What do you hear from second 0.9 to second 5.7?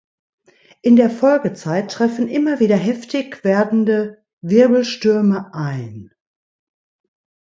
der Folgezeit treffen immer wieder heftig werdende Wirbelstürme